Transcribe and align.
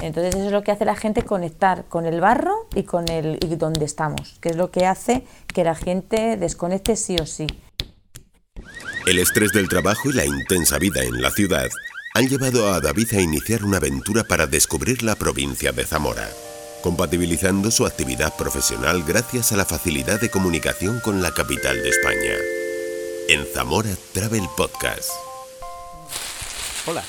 Entonces 0.00 0.34
eso 0.34 0.46
es 0.46 0.52
lo 0.52 0.62
que 0.62 0.72
hace 0.72 0.84
la 0.84 0.96
gente 0.96 1.22
conectar 1.22 1.84
con 1.88 2.06
el 2.06 2.20
barro 2.20 2.68
y 2.74 2.84
con 2.84 3.08
el 3.08 3.38
y 3.42 3.56
donde 3.56 3.84
estamos, 3.84 4.38
que 4.40 4.50
es 4.50 4.56
lo 4.56 4.70
que 4.70 4.86
hace 4.86 5.24
que 5.46 5.64
la 5.64 5.74
gente 5.74 6.36
desconecte 6.36 6.96
sí 6.96 7.16
o 7.20 7.26
sí. 7.26 7.46
El 9.06 9.18
estrés 9.18 9.52
del 9.52 9.68
trabajo 9.68 10.10
y 10.10 10.14
la 10.14 10.24
intensa 10.24 10.78
vida 10.78 11.02
en 11.02 11.20
la 11.20 11.30
ciudad 11.30 11.68
han 12.14 12.28
llevado 12.28 12.72
a 12.72 12.80
David 12.80 13.14
a 13.14 13.20
iniciar 13.20 13.64
una 13.64 13.76
aventura 13.76 14.24
para 14.24 14.46
descubrir 14.46 15.02
la 15.02 15.14
provincia 15.14 15.72
de 15.72 15.84
Zamora, 15.84 16.28
compatibilizando 16.82 17.70
su 17.70 17.86
actividad 17.86 18.34
profesional 18.36 19.04
gracias 19.06 19.52
a 19.52 19.56
la 19.56 19.64
facilidad 19.64 20.20
de 20.20 20.30
comunicación 20.30 21.00
con 21.00 21.22
la 21.22 21.32
capital 21.32 21.80
de 21.82 21.88
España. 21.88 22.34
En 23.28 23.46
Zamora 23.46 23.90
Travel 24.12 24.44
Podcast. 24.56 25.10
Hola. 26.86 27.04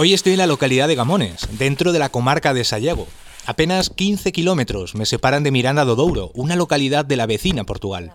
Hoy 0.00 0.14
estoy 0.14 0.34
en 0.34 0.38
la 0.38 0.46
localidad 0.46 0.86
de 0.86 0.94
Gamones, 0.94 1.48
dentro 1.58 1.90
de 1.90 1.98
la 1.98 2.08
comarca 2.08 2.54
de 2.54 2.62
Sayago. 2.62 3.08
Apenas 3.46 3.90
15 3.90 4.30
kilómetros 4.30 4.94
me 4.94 5.06
separan 5.06 5.42
de 5.42 5.50
Miranda 5.50 5.84
do 5.84 5.96
Douro, 5.96 6.30
una 6.36 6.54
localidad 6.54 7.04
de 7.04 7.16
la 7.16 7.26
vecina 7.26 7.64
Portugal. 7.64 8.12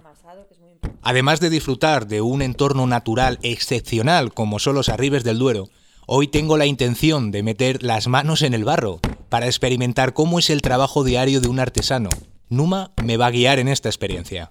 Además 1.01 1.41
de 1.41 1.49
disfrutar 1.49 2.07
de 2.07 2.21
un 2.21 2.41
entorno 2.41 2.87
natural 2.87 3.37
excepcional 3.41 4.33
como 4.33 4.59
son 4.59 4.75
los 4.75 4.87
arribes 4.87 5.25
del 5.25 5.39
Duero, 5.39 5.67
hoy 6.05 6.29
tengo 6.29 6.55
la 6.55 6.67
intención 6.67 7.31
de 7.31 7.43
meter 7.43 7.83
las 7.83 8.07
manos 8.07 8.43
en 8.43 8.53
el 8.53 8.63
barro 8.63 9.01
para 9.27 9.47
experimentar 9.47 10.13
cómo 10.13 10.39
es 10.39 10.49
el 10.49 10.61
trabajo 10.61 11.03
diario 11.03 11.41
de 11.41 11.49
un 11.49 11.59
artesano. 11.59 12.11
Numa 12.47 12.93
me 13.03 13.17
va 13.17 13.25
a 13.25 13.31
guiar 13.31 13.59
en 13.59 13.67
esta 13.67 13.89
experiencia. 13.89 14.47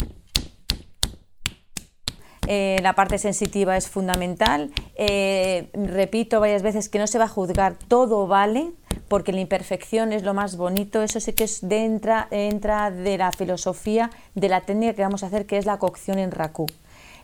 Eh, 2.48 2.80
la 2.82 2.94
parte 2.94 3.18
sensitiva 3.18 3.76
es 3.76 3.88
fundamental. 3.88 4.72
Eh, 4.96 5.70
repito 5.74 6.40
varias 6.40 6.62
veces 6.62 6.88
que 6.88 6.98
no 6.98 7.06
se 7.06 7.18
va 7.18 7.24
a 7.24 7.28
juzgar, 7.28 7.76
todo 7.88 8.26
vale, 8.26 8.72
porque 9.08 9.32
la 9.32 9.40
imperfección 9.40 10.12
es 10.12 10.24
lo 10.24 10.34
más 10.34 10.56
bonito. 10.56 11.02
Eso 11.02 11.20
sí 11.20 11.32
que 11.34 11.44
es 11.44 11.66
de 11.66 11.84
entra, 11.84 12.90
de 12.90 13.18
la 13.18 13.30
filosofía 13.32 14.10
de 14.34 14.48
la 14.48 14.62
técnica 14.62 14.94
que 14.94 15.02
vamos 15.02 15.22
a 15.22 15.26
hacer, 15.26 15.46
que 15.46 15.56
es 15.56 15.66
la 15.66 15.78
cocción 15.78 16.18
en 16.18 16.32
raku. 16.32 16.66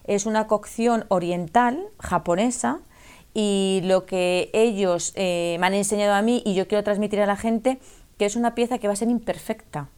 Es 0.04 0.24
una 0.24 0.46
cocción 0.46 1.04
oriental, 1.08 1.84
japonesa, 1.98 2.80
y 3.34 3.80
lo 3.84 4.06
que 4.06 4.50
ellos 4.54 5.12
eh, 5.16 5.56
me 5.60 5.66
han 5.66 5.74
enseñado 5.74 6.14
a 6.14 6.22
mí 6.22 6.42
y 6.46 6.54
yo 6.54 6.66
quiero 6.66 6.82
transmitir 6.82 7.20
a 7.20 7.26
la 7.26 7.36
gente, 7.36 7.78
que 8.18 8.24
es 8.24 8.36
una 8.36 8.54
pieza 8.54 8.78
que 8.78 8.86
va 8.86 8.94
a 8.94 8.96
ser 8.96 9.08
imperfecta 9.08 9.88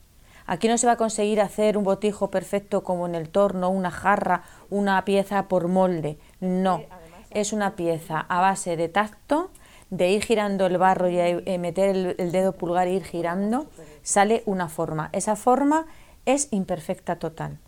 Aquí 0.50 0.66
no 0.66 0.76
se 0.78 0.88
va 0.88 0.94
a 0.94 0.96
conseguir 0.96 1.40
hacer 1.40 1.78
un 1.78 1.84
botijo 1.84 2.28
perfecto 2.28 2.82
como 2.82 3.06
en 3.06 3.14
el 3.14 3.28
torno, 3.28 3.70
una 3.70 3.92
jarra, 3.92 4.42
una 4.68 5.04
pieza 5.04 5.46
por 5.46 5.68
molde. 5.68 6.18
No, 6.40 6.82
es 7.30 7.52
una 7.52 7.76
pieza 7.76 8.26
a 8.28 8.40
base 8.40 8.76
de 8.76 8.88
tacto, 8.88 9.52
de 9.90 10.10
ir 10.10 10.24
girando 10.24 10.66
el 10.66 10.76
barro 10.76 11.08
y 11.08 11.20
eh, 11.20 11.58
meter 11.60 12.14
el, 12.18 12.32
dedo 12.32 12.50
pulgar 12.50 12.88
e 12.88 12.94
ir 12.94 13.04
girando, 13.04 13.68
sale 14.02 14.42
una 14.44 14.68
forma. 14.68 15.10
Esa 15.12 15.36
forma 15.36 15.86
es 16.26 16.48
imperfecta 16.50 17.20
total. 17.20 17.60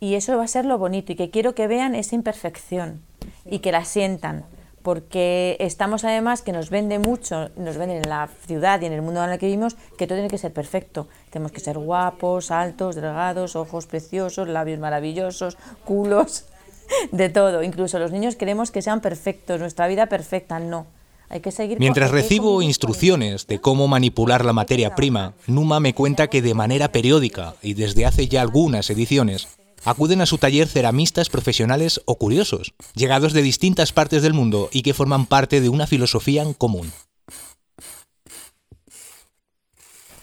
Y 0.00 0.14
eso 0.14 0.38
va 0.38 0.44
a 0.44 0.48
ser 0.48 0.64
lo 0.64 0.78
bonito 0.78 1.12
y 1.12 1.16
que 1.16 1.28
quiero 1.28 1.54
que 1.54 1.66
vean 1.66 1.94
esa 1.94 2.14
imperfección 2.14 3.02
y 3.44 3.58
que 3.58 3.70
la 3.70 3.84
sientan 3.84 4.46
porque 4.82 5.56
estamos 5.60 6.04
además 6.04 6.42
que 6.42 6.52
nos 6.52 6.70
vende 6.70 6.98
mucho, 6.98 7.50
nos 7.56 7.76
venden 7.76 7.98
en 7.98 8.08
la 8.08 8.28
ciudad 8.46 8.80
y 8.80 8.86
en 8.86 8.92
el 8.92 9.02
mundo 9.02 9.22
en 9.22 9.30
el 9.30 9.38
que 9.38 9.46
vivimos 9.46 9.76
que 9.98 10.06
todo 10.06 10.16
tiene 10.16 10.30
que 10.30 10.38
ser 10.38 10.52
perfecto. 10.52 11.08
Tenemos 11.30 11.52
que 11.52 11.60
ser 11.60 11.78
guapos, 11.78 12.50
altos, 12.50 12.96
delgados, 12.96 13.56
ojos 13.56 13.86
preciosos, 13.86 14.48
labios 14.48 14.78
maravillosos, 14.78 15.58
culos, 15.84 16.46
de 17.12 17.28
todo. 17.28 17.62
Incluso 17.62 17.98
los 17.98 18.12
niños 18.12 18.36
queremos 18.36 18.70
que 18.70 18.82
sean 18.82 19.00
perfectos, 19.00 19.60
nuestra 19.60 19.86
vida 19.86 20.06
perfecta, 20.06 20.58
no. 20.58 20.86
Hay 21.28 21.40
que 21.40 21.52
seguir 21.52 21.78
Mientras 21.78 22.10
recibo 22.10 22.60
instrucciones 22.60 23.46
de 23.46 23.60
cómo 23.60 23.86
manipular 23.86 24.44
la 24.44 24.52
materia 24.52 24.96
prima, 24.96 25.34
Numa 25.46 25.78
me 25.78 25.94
cuenta 25.94 26.26
que 26.26 26.42
de 26.42 26.54
manera 26.54 26.90
periódica 26.90 27.54
y 27.62 27.74
desde 27.74 28.04
hace 28.04 28.26
ya 28.26 28.42
algunas 28.42 28.90
ediciones 28.90 29.59
acuden 29.84 30.20
a 30.20 30.26
su 30.26 30.38
taller 30.38 30.68
ceramistas 30.68 31.28
profesionales 31.28 32.00
o 32.04 32.16
curiosos, 32.16 32.74
llegados 32.94 33.32
de 33.32 33.42
distintas 33.42 33.92
partes 33.92 34.22
del 34.22 34.34
mundo 34.34 34.68
y 34.72 34.82
que 34.82 34.94
forman 34.94 35.26
parte 35.26 35.60
de 35.60 35.68
una 35.68 35.86
filosofía 35.86 36.42
en 36.42 36.54
común. 36.54 36.92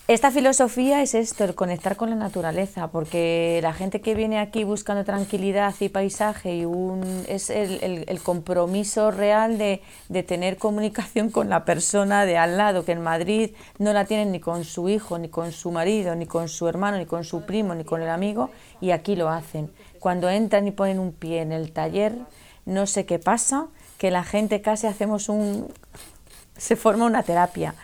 Esta 0.07 0.31
filosofía 0.31 1.01
es 1.01 1.13
esto, 1.13 1.44
el 1.44 1.53
conectar 1.53 1.97
con 1.97 2.09
la 2.09 2.16
naturaleza, 2.16 2.88
porque 2.88 3.59
la 3.62 3.73
gente 3.73 4.00
que 4.00 4.16
viene 4.16 4.40
aquí 4.40 4.63
buscando 4.63 5.03
tranquilidad 5.03 5.75
y 5.81 5.90
paisaje 5.90 6.56
y 6.56 6.63
un, 6.63 7.25
es 7.28 7.50
el, 7.50 8.22
compromiso 8.23 9.12
real 9.12 9.57
de, 9.57 9.81
de, 10.07 10.23
tener 10.23 10.56
comunicación 10.56 11.29
con 11.29 11.50
la 11.50 11.66
persona 11.66 12.25
de 12.25 12.38
al 12.38 12.56
lado, 12.56 12.85
que 12.85 12.94
en 12.94 13.01
Madrid 13.01 13.51
no 13.79 13.91
la 13.91 14.06
tienen 14.06 14.31
ni 14.31 14.40
con 14.40 14.63
su 14.63 14.88
hijo, 14.88 15.19
ni 15.19 15.28
con 15.28 15.51
su 15.51 15.72
marido, 15.72 16.16
ni 16.16 16.25
con 16.25 16.47
su 16.47 16.69
hermano, 16.69 16.97
ni 16.97 17.06
con 17.06 17.25
su 17.25 17.41
primo, 17.41 17.75
ni 17.75 17.84
con 17.84 18.01
el 18.01 18.07
amigo, 18.07 18.50
y 18.79 18.91
aquí 18.91 19.18
lo 19.18 19.28
hacen. 19.28 19.69
Cuando 20.00 20.29
entran 20.29 20.69
y 20.69 20.72
ponen 20.72 21.00
un 21.00 21.12
pie 21.12 21.41
en 21.41 21.51
el 21.51 21.74
taller, 21.74 22.16
no 22.66 22.88
sé 22.88 23.06
qué 23.06 23.19
pasa, 23.19 23.68
que 23.97 24.09
la 24.09 24.24
gente 24.24 24.62
casi 24.62 24.88
hacemos 24.88 25.28
un... 25.28 25.68
se 26.56 26.78
forma 26.78 27.03
una 27.03 27.24
terapia 27.24 27.75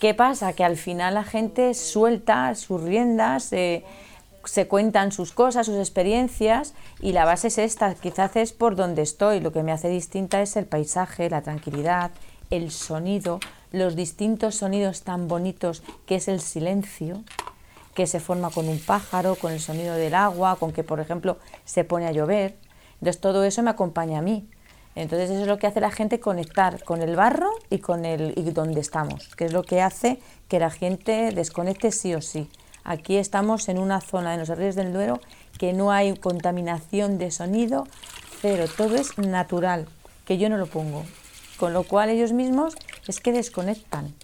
¿Qué 0.00 0.14
pasa? 0.14 0.52
Que 0.52 0.64
al 0.64 0.76
final 0.76 1.14
la 1.14 1.24
gente 1.24 1.74
suelta 1.74 2.54
sus 2.54 2.82
riendas, 2.82 3.44
se 3.44 4.68
cuentan 4.68 5.12
sus 5.12 5.32
cosas, 5.32 5.66
sus 5.66 5.78
experiencias 5.78 6.74
y 7.00 7.12
la 7.12 7.24
base 7.24 7.48
es 7.48 7.58
esta, 7.58 7.94
quizás 7.94 8.36
es 8.36 8.52
por 8.52 8.76
donde 8.76 9.02
estoy, 9.02 9.40
lo 9.40 9.52
que 9.52 9.62
me 9.62 9.72
hace 9.72 9.88
distinta 9.88 10.42
es 10.42 10.56
el 10.56 10.66
paisaje, 10.66 11.30
la 11.30 11.42
tranquilidad, 11.42 12.10
el 12.50 12.70
sonido, 12.70 13.40
los 13.72 13.96
distintos 13.96 14.56
sonidos 14.56 15.02
tan 15.02 15.28
bonitos 15.28 15.82
que 16.06 16.16
es 16.16 16.28
el 16.28 16.40
silencio, 16.40 17.22
que 17.94 18.06
se 18.06 18.20
forma 18.20 18.50
con 18.50 18.68
un 18.68 18.78
pájaro, 18.78 19.36
con 19.36 19.52
el 19.52 19.60
sonido 19.60 19.94
del 19.94 20.14
agua, 20.14 20.56
con 20.56 20.72
que 20.72 20.84
por 20.84 21.00
ejemplo 21.00 21.38
se 21.64 21.84
pone 21.84 22.06
a 22.06 22.12
llover. 22.12 22.56
Entonces 22.94 23.20
todo 23.20 23.44
eso 23.44 23.62
me 23.62 23.70
acompaña 23.70 24.18
a 24.18 24.22
mí. 24.22 24.48
Entonces 24.96 25.30
eso 25.30 25.42
es 25.42 25.46
lo 25.46 25.58
que 25.58 25.66
hace 25.66 25.80
la 25.80 25.90
gente 25.90 26.20
conectar 26.20 26.82
con 26.84 27.02
el 27.02 27.16
barro 27.16 27.50
y 27.70 27.78
con 27.78 28.04
el 28.04 28.32
y 28.36 28.50
donde 28.50 28.80
estamos, 28.80 29.34
que 29.36 29.46
es 29.46 29.52
lo 29.52 29.62
que 29.62 29.80
hace 29.80 30.18
que 30.48 30.58
la 30.58 30.70
gente 30.70 31.32
desconecte 31.32 31.92
sí 31.92 32.14
o 32.14 32.20
sí. 32.20 32.48
Aquí 32.84 33.16
estamos 33.16 33.68
en 33.68 33.78
una 33.78 34.00
zona 34.00 34.32
de 34.32 34.38
los 34.38 34.48
ríos 34.50 34.74
del 34.74 34.92
Duero 34.92 35.20
que 35.58 35.72
no 35.72 35.90
hay 35.90 36.16
contaminación 36.16 37.18
de 37.18 37.30
sonido, 37.30 37.86
pero 38.42 38.68
todo 38.68 38.96
es 38.96 39.16
natural, 39.18 39.86
que 40.26 40.36
yo 40.38 40.48
no 40.48 40.58
lo 40.58 40.66
pongo. 40.66 41.04
Con 41.58 41.72
lo 41.72 41.84
cual 41.84 42.10
ellos 42.10 42.32
mismos 42.32 42.74
es 43.06 43.20
que 43.20 43.32
desconectan. 43.32 44.14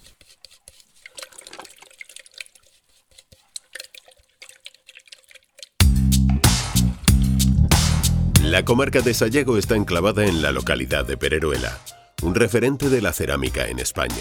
La 8.43 8.65
comarca 8.65 9.01
de 9.01 9.15
Sayago 9.15 9.57
está 9.59 9.77
enclavada 9.77 10.25
en 10.25 10.43
la 10.43 10.51
localidad 10.51 11.07
de 11.07 11.17
Pereruela, 11.17 11.79
un 12.23 12.35
referente 12.35 12.89
de 12.89 13.01
la 13.01 13.13
cerámica 13.13 13.67
en 13.69 13.79
España. 13.79 14.15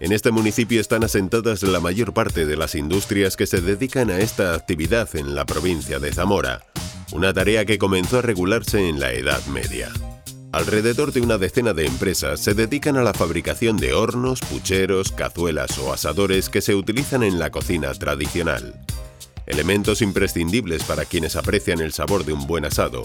En 0.00 0.12
este 0.12 0.30
municipio 0.30 0.80
están 0.80 1.04
asentadas 1.04 1.62
la 1.62 1.80
mayor 1.80 2.14
parte 2.14 2.46
de 2.46 2.56
las 2.56 2.74
industrias 2.74 3.36
que 3.36 3.46
se 3.46 3.60
dedican 3.60 4.10
a 4.10 4.18
esta 4.18 4.54
actividad 4.54 5.14
en 5.14 5.34
la 5.34 5.44
provincia 5.44 5.98
de 5.98 6.12
Zamora, 6.12 6.64
una 7.12 7.34
tarea 7.34 7.66
que 7.66 7.78
comenzó 7.78 8.20
a 8.20 8.22
regularse 8.22 8.88
en 8.88 8.98
la 8.98 9.12
Edad 9.12 9.44
Media. 9.46 9.90
Alrededor 10.52 11.12
de 11.12 11.20
una 11.20 11.36
decena 11.36 11.74
de 11.74 11.86
empresas 11.86 12.40
se 12.40 12.54
dedican 12.54 12.96
a 12.96 13.02
la 13.02 13.12
fabricación 13.12 13.76
de 13.76 13.92
hornos, 13.92 14.40
pucheros, 14.40 15.12
cazuelas 15.12 15.78
o 15.78 15.92
asadores 15.92 16.48
que 16.48 16.62
se 16.62 16.74
utilizan 16.74 17.22
en 17.22 17.38
la 17.38 17.50
cocina 17.50 17.92
tradicional. 17.92 18.74
Elementos 19.46 20.00
imprescindibles 20.00 20.82
para 20.84 21.04
quienes 21.04 21.36
aprecian 21.36 21.80
el 21.80 21.92
sabor 21.92 22.24
de 22.24 22.32
un 22.32 22.46
buen 22.46 22.64
asado, 22.64 23.02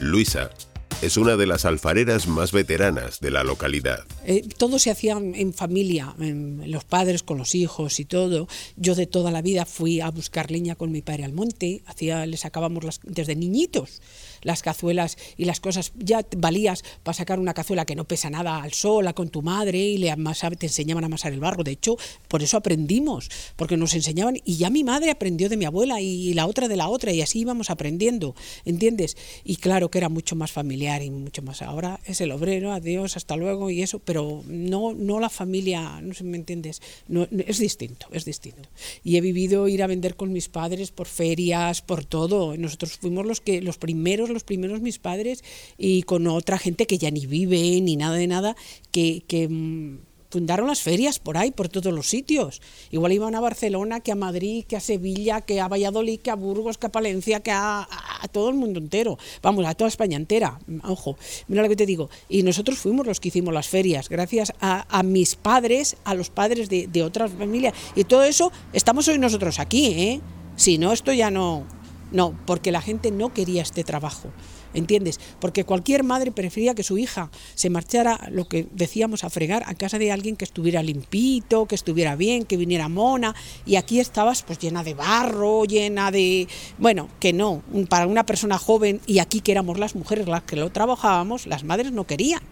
Luisa 0.00 0.50
es 1.00 1.16
una 1.16 1.36
de 1.36 1.46
las 1.46 1.64
alfareras 1.64 2.26
más 2.26 2.50
veteranas 2.50 3.20
de 3.20 3.30
la 3.30 3.44
localidad. 3.44 4.04
Eh, 4.24 4.42
todo 4.56 4.80
se 4.80 4.90
hacía 4.90 5.12
en 5.12 5.54
familia, 5.54 6.14
los 6.18 6.84
padres 6.84 7.22
con 7.22 7.38
los 7.38 7.54
hijos 7.54 8.00
y 8.00 8.04
todo. 8.04 8.48
Yo 8.76 8.96
de 8.96 9.06
toda 9.06 9.30
la 9.30 9.40
vida 9.40 9.64
fui 9.64 10.00
a 10.00 10.10
buscar 10.10 10.50
leña 10.50 10.74
con 10.74 10.90
mi 10.90 11.00
padre 11.00 11.24
al 11.24 11.32
monte, 11.32 11.82
hacía, 11.86 12.26
le 12.26 12.36
sacábamos 12.36 12.82
las, 12.82 13.00
desde 13.04 13.36
niñitos 13.36 14.00
las 14.42 14.62
cazuelas 14.62 15.18
y 15.36 15.46
las 15.46 15.58
cosas, 15.58 15.92
ya 15.96 16.24
valías 16.36 16.84
para 17.02 17.14
sacar 17.14 17.40
una 17.40 17.54
cazuela 17.54 17.84
que 17.84 17.96
no 17.96 18.04
pesa 18.04 18.30
nada 18.30 18.62
al 18.62 18.72
sol, 18.72 19.12
con 19.14 19.30
tu 19.30 19.42
madre 19.42 19.78
y 19.78 19.98
le 19.98 20.14
te 20.58 20.66
enseñaban 20.66 21.02
a 21.02 21.06
amasar 21.06 21.32
el 21.32 21.40
barro. 21.40 21.64
De 21.64 21.72
hecho, 21.72 21.96
por 22.28 22.42
eso 22.42 22.56
aprendimos, 22.56 23.30
porque 23.56 23.76
nos 23.76 23.94
enseñaban 23.94 24.36
y 24.44 24.56
ya 24.56 24.70
mi 24.70 24.84
madre 24.84 25.10
aprendió 25.10 25.48
de 25.48 25.56
mi 25.56 25.64
abuela 25.64 26.00
y 26.00 26.34
la 26.34 26.46
otra 26.46 26.68
de 26.68 26.76
la 26.76 26.88
otra 26.88 27.12
y 27.12 27.20
así 27.20 27.40
íbamos 27.40 27.70
aprendiendo, 27.70 28.36
¿entiendes? 28.64 29.16
Y 29.44 29.56
claro 29.56 29.90
que 29.90 29.98
era 29.98 30.08
mucho 30.08 30.36
más 30.36 30.52
familiar 30.52 30.87
familiar 30.88 31.02
y 31.02 31.10
mucho 31.10 31.42
más. 31.42 31.62
Ahora 31.62 32.00
es 32.04 32.20
el 32.20 32.32
obrero, 32.32 32.72
adiós, 32.72 33.16
hasta 33.16 33.36
luego 33.36 33.70
y 33.70 33.82
eso, 33.82 33.98
pero 33.98 34.42
no, 34.46 34.94
no 34.94 35.20
la 35.20 35.28
familia, 35.28 36.00
no 36.00 36.14
sé 36.14 36.24
me 36.24 36.36
entiendes, 36.36 36.80
no, 37.08 37.26
es 37.46 37.58
distinto, 37.58 38.06
es 38.12 38.24
distinto. 38.24 38.68
Y 39.04 39.16
he 39.16 39.20
vivido 39.20 39.68
ir 39.68 39.82
a 39.82 39.86
vender 39.86 40.16
con 40.16 40.32
mis 40.32 40.48
padres 40.48 40.90
por 40.90 41.06
ferias, 41.06 41.82
por 41.82 42.04
todo. 42.04 42.56
Nosotros 42.56 42.98
fuimos 42.98 43.26
los 43.26 43.40
que 43.40 43.60
los 43.60 43.78
primeros, 43.78 44.30
los 44.30 44.44
primeros 44.44 44.80
mis 44.80 44.98
padres 44.98 45.44
y 45.76 46.02
con 46.02 46.26
otra 46.26 46.58
gente 46.58 46.86
que 46.86 46.98
ya 46.98 47.10
ni 47.10 47.26
vive 47.26 47.80
ni 47.80 47.96
nada 47.96 48.16
de 48.16 48.26
nada, 48.26 48.56
que, 48.90 49.22
que 49.26 49.48
mm, 49.48 49.98
fundaron 50.30 50.66
las 50.66 50.80
ferias 50.80 51.18
por 51.18 51.36
ahí, 51.36 51.50
por 51.50 51.68
todos 51.68 51.92
los 51.92 52.08
sitios. 52.08 52.60
Igual 52.90 53.12
iban 53.12 53.34
a 53.34 53.40
Barcelona, 53.40 54.00
que 54.00 54.12
a 54.12 54.14
Madrid, 54.14 54.64
que 54.66 54.76
a 54.76 54.80
Sevilla, 54.80 55.40
que 55.40 55.60
a 55.60 55.68
Valladolid, 55.68 56.20
que 56.20 56.30
a 56.30 56.34
Burgos, 56.34 56.78
que 56.78 56.86
a 56.86 56.92
Palencia, 56.92 57.40
que 57.40 57.50
a, 57.50 57.88
todo 58.32 58.50
el 58.50 58.56
mundo 58.56 58.78
entero. 58.78 59.18
Vamos, 59.42 59.64
a 59.66 59.74
toda 59.74 59.88
España 59.88 60.16
entera. 60.16 60.58
Ojo, 60.84 61.16
mira 61.48 61.62
lo 61.62 61.68
que 61.68 61.76
te 61.76 61.86
digo. 61.86 62.10
Y 62.28 62.42
nosotros 62.42 62.78
fuimos 62.78 63.06
los 63.06 63.20
que 63.20 63.28
hicimos 63.28 63.54
las 63.54 63.68
ferias, 63.68 64.08
gracias 64.08 64.52
a, 64.60 65.02
mis 65.02 65.36
padres, 65.36 65.96
a 66.04 66.14
los 66.14 66.30
padres 66.30 66.68
de, 66.68 66.86
de 66.86 67.02
otras 67.02 67.32
familias. 67.32 67.74
Y 67.94 68.04
todo 68.04 68.24
eso, 68.24 68.52
estamos 68.72 69.08
hoy 69.08 69.18
nosotros 69.18 69.58
aquí, 69.58 69.86
¿eh? 69.86 70.20
Si 70.56 70.76
no, 70.76 70.92
esto 70.92 71.12
ya 71.12 71.30
no. 71.30 71.64
No, 72.10 72.38
porque 72.46 72.72
la 72.72 72.80
gente 72.80 73.10
no 73.10 73.32
quería 73.32 73.62
este 73.62 73.84
trabajo. 73.84 74.30
¿entiendes? 74.74 75.18
Porque 75.40 75.64
cualquier 75.64 76.04
madre 76.04 76.32
prefería 76.32 76.74
que 76.74 76.82
su 76.82 76.98
hija 76.98 77.30
se 77.54 77.70
marchara, 77.70 78.28
lo 78.30 78.48
que 78.48 78.66
decíamos, 78.72 79.24
a 79.24 79.30
fregar 79.30 79.64
a 79.66 79.74
casa 79.74 79.98
de 79.98 80.12
alguien 80.12 80.36
que 80.36 80.44
estuviera 80.44 80.82
limpito, 80.82 81.66
que 81.66 81.74
estuviera 81.74 82.16
bien, 82.16 82.44
que 82.44 82.56
viniera 82.56 82.88
mona, 82.88 83.34
y 83.66 83.76
aquí 83.76 84.00
estabas 84.00 84.42
pues 84.42 84.58
llena 84.58 84.84
de 84.84 84.94
barro, 84.94 85.64
llena 85.64 86.10
de... 86.10 86.48
Bueno, 86.78 87.08
que 87.20 87.32
no, 87.32 87.62
para 87.88 88.06
una 88.06 88.26
persona 88.26 88.58
joven, 88.58 89.00
y 89.06 89.18
aquí 89.18 89.40
que 89.40 89.52
éramos 89.52 89.78
las 89.78 89.94
mujeres 89.94 90.28
las 90.28 90.42
que 90.42 90.56
lo 90.56 90.70
trabajábamos, 90.70 91.46
las 91.46 91.64
madres 91.64 91.92
no 91.92 92.06
querían, 92.06 92.42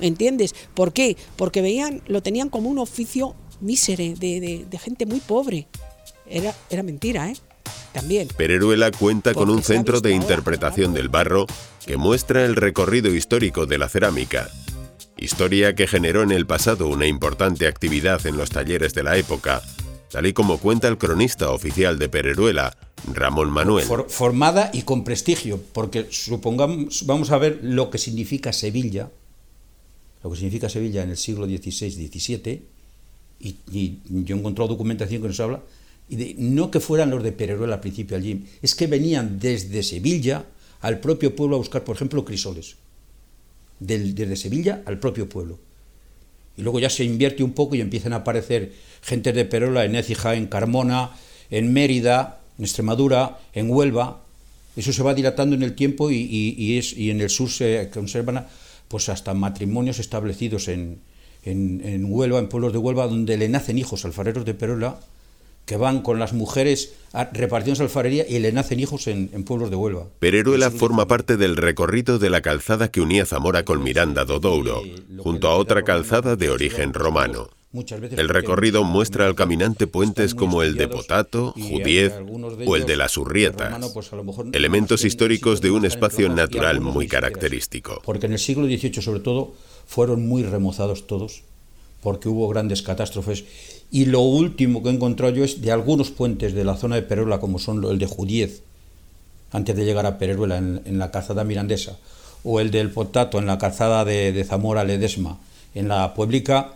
¿entiendes? 0.00 0.54
¿Por 0.74 0.92
qué? 0.92 1.16
Porque 1.36 1.62
veían, 1.62 2.02
lo 2.06 2.22
tenían 2.22 2.48
como 2.48 2.68
un 2.68 2.78
oficio 2.78 3.34
mísere, 3.60 4.14
de, 4.14 4.66
de 4.68 4.78
gente 4.78 5.06
muy 5.06 5.20
pobre. 5.20 5.66
Era, 6.26 6.54
era 6.70 6.82
mentira, 6.82 7.30
¿eh? 7.30 7.36
También. 7.92 8.28
Pereruela 8.36 8.90
cuenta 8.90 9.34
con 9.34 9.50
un 9.50 9.62
centro 9.62 10.00
de 10.00 10.12
interpretación 10.12 10.92
del 10.94 11.08
barro 11.08 11.46
que 11.86 11.96
muestra 11.96 12.44
el 12.44 12.56
recorrido 12.56 13.14
histórico 13.14 13.66
de 13.66 13.78
la 13.78 13.88
cerámica. 13.88 14.50
Historia 15.16 15.74
que 15.74 15.86
generó 15.86 16.22
en 16.22 16.32
el 16.32 16.46
pasado 16.46 16.88
una 16.88 17.06
importante 17.06 17.68
actividad 17.68 18.26
en 18.26 18.36
los 18.36 18.50
talleres 18.50 18.94
de 18.94 19.04
la 19.04 19.16
época, 19.16 19.62
tal 20.10 20.26
y 20.26 20.32
como 20.32 20.58
cuenta 20.58 20.88
el 20.88 20.98
cronista 20.98 21.50
oficial 21.50 21.98
de 21.98 22.08
Pereruela, 22.08 22.76
Ramón 23.12 23.50
Manuel. 23.50 23.86
formada 24.08 24.70
y 24.72 24.82
con 24.82 25.04
prestigio, 25.04 25.60
porque 25.72 26.08
supongamos, 26.10 27.06
vamos 27.06 27.30
a 27.30 27.38
ver 27.38 27.60
lo 27.62 27.90
que 27.90 27.98
significa 27.98 28.52
Sevilla, 28.52 29.10
lo 30.22 30.30
que 30.30 30.36
significa 30.36 30.68
Sevilla 30.68 31.04
en 31.04 31.10
el 31.10 31.16
siglo 31.16 31.46
XVI-XVII, 31.46 32.62
y, 33.40 33.56
y 33.70 34.00
yo 34.06 34.34
he 34.34 34.38
encontrado 34.38 34.68
documentación 34.68 35.22
que 35.22 35.28
nos 35.28 35.38
habla 35.38 35.60
y 36.08 36.34
no 36.38 36.70
que 36.70 36.80
fueran 36.80 37.10
los 37.10 37.22
de 37.22 37.32
Pereruela 37.32 37.76
al 37.76 37.80
principio 37.80 38.16
allí, 38.16 38.44
es 38.62 38.74
que 38.74 38.86
venían 38.86 39.38
desde 39.38 39.82
Sevilla 39.82 40.44
al 40.80 41.00
propio 41.00 41.34
pueblo 41.34 41.56
a 41.56 41.58
buscar, 41.58 41.82
por 41.84 41.96
ejemplo, 41.96 42.24
crisoles. 42.24 42.76
desde 43.80 44.36
Sevilla 44.36 44.82
al 44.86 44.98
propio 44.98 45.28
pueblo. 45.28 45.58
Y 46.56 46.62
luego 46.62 46.78
ya 46.78 46.90
se 46.90 47.04
invierte 47.04 47.42
un 47.42 47.52
poco 47.52 47.74
y 47.74 47.80
empiezan 47.80 48.12
a 48.12 48.16
aparecer 48.16 48.72
gente 49.02 49.32
de 49.32 49.44
Perola 49.44 49.84
en 49.84 49.96
Écija, 49.96 50.34
en 50.34 50.46
Carmona, 50.46 51.10
en 51.50 51.72
Mérida, 51.72 52.40
en 52.58 52.64
Extremadura, 52.64 53.40
en 53.52 53.70
Huelva. 53.70 54.22
Eso 54.76 54.92
se 54.92 55.02
va 55.02 55.14
dilatando 55.14 55.56
en 55.56 55.62
el 55.62 55.74
tiempo 55.74 56.10
y, 56.10 56.78
es, 56.78 56.96
y 56.96 57.10
en 57.10 57.20
el 57.20 57.30
sur 57.30 57.50
se 57.50 57.90
conservan 57.92 58.46
pues 58.88 59.08
hasta 59.08 59.34
matrimonios 59.34 59.98
establecidos 59.98 60.68
en, 60.68 61.00
en, 61.44 61.80
en 61.84 62.04
Huelva, 62.04 62.38
en 62.38 62.48
pueblos 62.48 62.72
de 62.72 62.78
Huelva, 62.78 63.06
donde 63.06 63.36
le 63.36 63.48
nacen 63.48 63.78
hijos 63.78 64.04
alfareros 64.04 64.44
de 64.44 64.54
Perola 64.54 65.00
que 65.66 65.76
van 65.76 66.02
con 66.02 66.18
las 66.18 66.32
mujeres 66.32 66.94
repartiendo 67.32 67.82
alfarería 67.82 68.26
y 68.28 68.38
le 68.38 68.52
nacen 68.52 68.80
hijos 68.80 69.06
en, 69.06 69.28
pueblos 69.44 69.70
de 69.70 69.76
Huelva. 69.76 70.06
Pereruela 70.18 70.70
forma 70.70 71.06
parte 71.06 71.36
del 71.36 71.56
recorrido 71.56 72.18
de 72.18 72.30
la 72.30 72.42
calzada 72.42 72.90
que 72.90 73.00
unía 73.00 73.24
Zamora 73.24 73.64
con 73.64 73.82
Miranda 73.82 74.24
do 74.24 74.40
Douro, 74.40 74.82
junto 75.18 75.48
a 75.48 75.56
otra 75.56 75.82
calzada 75.82 76.36
de 76.36 76.50
origen 76.50 76.92
romano. 76.92 77.48
El 78.16 78.28
recorrido 78.28 78.84
muestra 78.84 79.26
al 79.26 79.34
caminante 79.34 79.88
puentes 79.88 80.36
como 80.36 80.62
el 80.62 80.76
de 80.76 80.86
Potato, 80.86 81.52
Judiez 81.56 82.12
o 82.66 82.76
el 82.76 82.86
de 82.86 82.96
las 82.96 83.16
Urrietas, 83.16 83.90
pues 83.92 84.10
elementos 84.52 85.04
históricos 85.04 85.60
de 85.60 85.72
un 85.72 85.84
espacio 85.84 86.28
natural 86.28 86.80
muy 86.80 87.08
característico. 87.08 88.00
Porque 88.04 88.26
en 88.26 88.32
el 88.34 88.38
siglo 88.38 88.66
XVIII 88.66 89.02
sobre 89.02 89.20
todo 89.20 89.54
fueron 89.86 90.24
muy 90.24 90.44
remozados 90.44 91.08
todos, 91.08 91.42
porque 92.00 92.28
hubo 92.28 92.48
grandes 92.48 92.82
catástrofes 92.82 93.44
y 93.94 94.06
lo 94.06 94.22
último 94.22 94.82
que 94.82 94.88
he 94.88 94.92
encontrado 94.92 95.32
yo 95.32 95.44
es 95.44 95.62
de 95.62 95.70
algunos 95.70 96.10
puentes 96.10 96.52
de 96.52 96.64
la 96.64 96.76
zona 96.76 96.96
de 96.96 97.02
Peruela, 97.02 97.38
como 97.38 97.60
son 97.60 97.84
el 97.84 97.96
de 98.00 98.06
Judiez, 98.06 98.62
antes 99.52 99.76
de 99.76 99.84
llegar 99.84 100.04
a 100.04 100.18
Peruela, 100.18 100.58
en, 100.58 100.98
la 100.98 101.12
calzada 101.12 101.44
mirandesa, 101.44 101.96
o 102.42 102.58
el 102.58 102.72
del 102.72 102.90
Potato, 102.90 103.38
en 103.38 103.46
la 103.46 103.56
calzada 103.56 104.04
de, 104.04 104.32
de 104.32 104.42
Zamora-Ledesma, 104.42 105.38
en 105.76 105.86
la 105.86 106.12
Pueblica. 106.12 106.72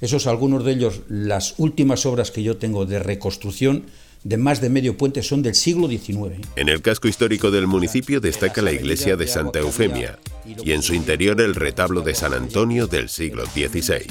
Esos 0.00 0.28
algunos 0.28 0.64
de 0.64 0.70
ellos, 0.70 1.00
las 1.08 1.58
últimas 1.58 2.06
obras 2.06 2.30
que 2.30 2.44
yo 2.44 2.56
tengo 2.56 2.86
de 2.86 3.00
reconstrucción, 3.00 3.86
de 4.22 4.36
más 4.36 4.60
de 4.60 4.68
medio 4.68 4.96
puente 4.96 5.22
son 5.22 5.42
del 5.42 5.54
siglo 5.54 5.88
XIX. 5.88 6.46
En 6.56 6.68
el 6.68 6.82
casco 6.82 7.08
histórico 7.08 7.50
del 7.50 7.66
municipio 7.66 8.20
destaca 8.20 8.62
la 8.62 8.72
iglesia 8.72 9.16
de 9.16 9.26
Santa 9.26 9.60
Eufemia 9.60 10.18
y 10.44 10.72
en 10.72 10.82
su 10.82 10.94
interior 10.94 11.40
el 11.40 11.54
retablo 11.54 12.02
de 12.02 12.14
San 12.14 12.34
Antonio 12.34 12.86
del 12.86 13.08
siglo 13.08 13.46
XVI. 13.46 14.06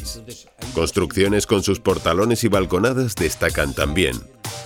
Construcciones 0.74 1.46
con 1.46 1.64
sus 1.64 1.80
portalones 1.80 2.44
y 2.44 2.48
balconadas 2.48 3.16
destacan 3.16 3.74
también, 3.74 4.16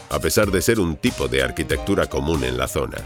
a 0.10 0.19
pesar 0.19 0.51
de 0.51 0.62
ser 0.62 0.80
un 0.80 0.95
tipo 0.95 1.28
de 1.28 1.44
arquitectura 1.44 2.07
común 2.07 2.44
en 2.44 2.57
la 2.57 2.68
zona. 2.68 2.98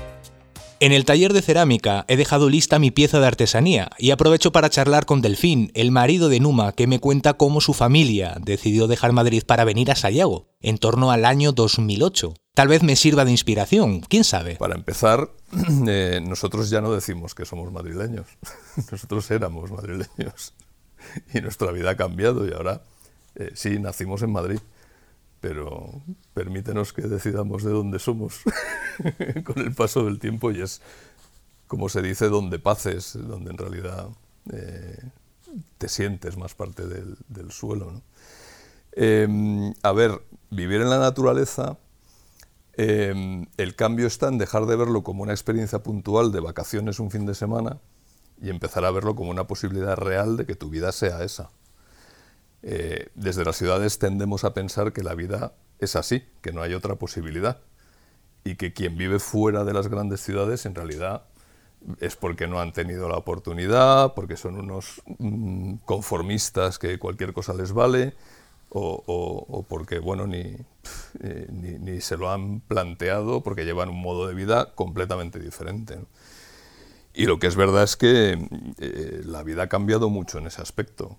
En 0.79 0.91
el 0.91 1.06
taller 1.06 1.33
de 1.33 1.41
cerámica 1.41 2.06
he 2.07 2.18
dejado 2.18 2.50
lista 2.50 2.77
mi 2.77 2.91
pieza 2.91 3.19
de 3.19 3.25
artesanía 3.25 3.89
y 3.97 4.12
aprovecho 4.12 4.51
para 4.51 4.69
charlar 4.69 5.07
con 5.07 5.21
Delfín, 5.21 5.71
el 5.74 5.89
marido 5.89 6.29
de 6.29 6.39
Numa, 6.39 6.71
que 6.74 6.85
me 6.85 7.00
cuenta 7.00 7.33
cómo 7.33 7.62
su 7.62 7.74
familia 7.74 8.38
decidió 8.39 8.85
dejar 8.85 9.12
Madrid 9.12 9.41
para 9.44 9.63
venir 9.63 9.89
a 9.89 9.95
Sayago, 9.95 10.50
en 10.62 10.77
torno 10.77 11.09
al 11.09 11.25
año 11.25 11.51
2008. 11.51 12.35
Tal 12.53 12.68
vez 12.68 12.83
me 12.83 12.95
sirva 12.95 13.25
de 13.25 13.31
inspiración, 13.31 14.01
quién 14.01 14.24
sabe. 14.24 14.57
Para 14.57 14.75
empezar, 14.75 15.31
eh, 15.88 16.21
nosotros 16.24 16.69
ya 16.69 16.79
no 16.79 16.91
decimos 16.94 17.33
que 17.33 17.45
somos 17.45 17.71
madrileños, 17.71 18.27
nosotros 18.91 19.31
éramos 19.31 19.71
madrileños 19.71 20.53
y 21.33 21.41
nuestra 21.41 21.71
vida 21.71 21.91
ha 21.91 21.97
cambiado 21.97 22.47
y 22.47 22.53
ahora 22.53 22.83
eh, 23.33 23.50
sí, 23.56 23.79
nacimos 23.79 24.21
en 24.21 24.31
Madrid 24.31 24.59
pero 25.39 26.01
permítenos 26.34 26.94
que 26.94 27.04
decidamos 27.04 27.63
de 27.63 27.72
dónde 27.72 28.00
somos 28.00 28.42
con 29.44 29.60
el 29.60 29.74
paso 29.74 30.06
del 30.06 30.19
tiempo 30.19 30.51
y 30.51 30.62
es, 30.62 30.81
como 31.68 31.89
se 31.89 32.01
dice, 32.01 32.29
donde 32.29 32.60
paces, 32.60 33.13
donde 33.13 33.51
en 33.51 33.58
realidad 33.58 34.08
eh, 34.51 35.00
te 35.77 35.89
sientes 35.89 36.38
más 36.38 36.53
parte 36.53 36.86
del, 36.86 37.51
suelo. 37.51 38.01
Em, 38.94 39.74
a 39.84 39.91
ver, 39.91 40.22
vivir 40.50 40.82
en 40.82 40.89
la 40.89 41.00
naturaleza, 41.00 41.77
em, 42.74 43.46
el 43.58 43.75
cambio 43.75 44.08
está 44.08 44.27
en 44.27 44.38
dejar 44.38 44.65
de 44.65 44.75
verlo 44.75 45.03
como 45.03 45.24
una 45.24 45.34
experiencia 45.34 45.84
puntual 45.84 46.32
de 46.32 46.39
vacaciones 46.39 47.00
un 47.00 47.12
fin 47.12 47.25
de 47.25 47.36
semana 47.36 47.79
y 48.41 48.50
empezar 48.50 48.86
a 48.86 48.91
verlo 48.91 49.15
como 49.15 49.32
una 49.32 49.48
posibilidad 49.48 49.96
real 49.96 50.38
de 50.38 50.46
que 50.46 50.56
tu 50.56 50.70
vida 50.70 50.91
sea 50.91 51.24
esa. 51.24 51.50
Eh, 52.63 53.09
desde 53.15 53.45
las 53.45 53.55
ciudades 53.55 53.99
tendemos 53.99 54.43
a 54.43 54.53
pensar 54.53 54.93
que 54.93 55.03
la 55.03 55.13
vida 55.13 55.53
es 55.79 55.95
así, 55.95 56.23
que 56.41 56.51
no 56.51 56.61
hay 56.61 56.73
otra 56.73 56.95
posibilidad 56.95 57.59
y 58.43 58.55
que 58.55 58.73
quien 58.73 58.97
vive 58.97 59.19
fuera 59.19 59.63
de 59.63 59.73
las 59.73 59.87
grandes 59.87 60.21
ciudades 60.21 60.65
en 60.65 60.75
realidad 60.75 61.23
es 61.99 62.15
porque 62.15 62.47
no 62.47 62.59
han 62.59 62.73
tenido 62.73 63.07
la 63.07 63.17
oportunidad, 63.17 64.13
porque 64.13 64.37
son 64.37 64.57
unos 64.57 65.01
mm, 65.19 65.75
conformistas 65.85 66.79
que 66.79 66.97
cualquier 66.97 67.33
cosa 67.33 67.53
les 67.53 67.71
vale 67.71 68.15
o, 68.69 69.65
porque 69.69 69.99
bueno 69.99 70.25
eh, 70.33 70.65
ni, 71.49 71.79
ni, 71.79 72.01
se 72.01 72.17
lo 72.17 72.29
han 72.29 72.59
planteado 72.59 73.41
porque 73.41 73.63
llevan 73.63 73.89
un 73.89 74.01
modo 74.01 74.27
de 74.27 74.33
vida 74.33 74.73
completamente 74.75 75.39
diferente. 75.39 75.99
Y 77.13 77.25
lo 77.25 77.39
que 77.39 77.47
es 77.47 77.55
verdad 77.55 77.83
es 77.83 77.95
que 77.95 78.37
eh, 78.79 79.21
la 79.25 79.43
vida 79.43 79.63
ha 79.63 79.67
cambiado 79.67 80.09
mucho 80.09 80.37
en 80.37 80.47
ese 80.47 80.61
aspecto. 80.61 81.17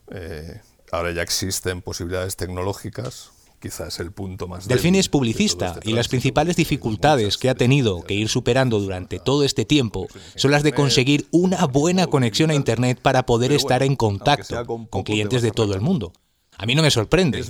Ahora 0.92 1.12
ya 1.12 1.22
existen 1.22 1.82
posibilidades 1.82 2.36
tecnológicas, 2.36 3.30
quizás 3.60 4.00
el 4.00 4.12
punto 4.12 4.48
más. 4.48 4.68
Delfín 4.68 4.94
es 4.94 5.08
publicista 5.08 5.74
este 5.74 5.90
y 5.90 5.92
las 5.92 6.08
principales 6.08 6.56
dificultades 6.56 7.36
que 7.36 7.50
ha 7.50 7.54
tenido 7.54 8.02
que 8.02 8.14
ir 8.14 8.28
superando 8.28 8.80
durante 8.80 9.18
todo 9.18 9.44
este 9.44 9.64
tiempo 9.64 10.06
son 10.36 10.50
las 10.50 10.62
de 10.62 10.72
conseguir 10.72 11.26
una 11.30 11.66
buena 11.66 12.06
conexión 12.06 12.50
a 12.50 12.54
Internet 12.54 13.00
para 13.02 13.24
poder 13.24 13.52
estar 13.52 13.82
en 13.82 13.96
contacto 13.96 14.64
con 14.88 15.02
clientes 15.02 15.42
de 15.42 15.50
todo 15.50 15.74
el 15.74 15.80
mundo. 15.80 16.12
A 16.56 16.66
mí 16.66 16.74
no 16.74 16.82
me 16.82 16.90
sorprende. 16.90 17.44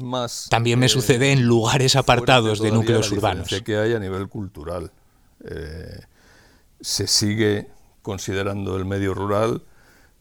También 0.51 0.79
me 0.79 0.87
eh, 0.87 0.91
sucede 0.91 1.33
en 1.33 1.43
lugares 1.43 1.97
apartados 1.97 2.61
de 2.61 2.71
núcleos 2.71 3.11
urbanos. 3.11 3.49
que 3.65 3.79
hay 3.79 3.95
a 3.95 3.99
nivel 3.99 4.29
cultural. 4.29 4.93
Eh, 5.45 6.01
se 6.81 7.07
sigue 7.07 7.69
considerando 8.03 8.77
el 8.77 8.85
medio 8.85 9.15
rural 9.15 9.63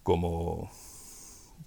como 0.04 0.72